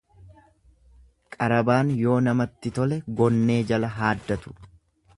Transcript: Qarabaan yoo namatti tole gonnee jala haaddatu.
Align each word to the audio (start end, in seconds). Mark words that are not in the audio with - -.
Qarabaan 1.35 1.91
yoo 2.05 2.17
namatti 2.31 2.73
tole 2.81 3.01
gonnee 3.23 3.63
jala 3.73 3.97
haaddatu. 4.01 4.61